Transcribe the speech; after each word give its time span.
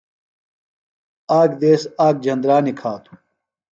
آک 1.39 1.51
دیس 1.61 1.81
آک 2.05 2.15
جھندرا 2.23 2.57
نِکھاتوۡ۔ 2.65 3.17